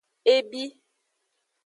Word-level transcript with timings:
E 0.33 0.35
bi. 0.49 0.63